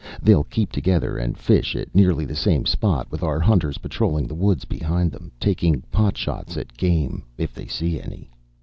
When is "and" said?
1.19-1.37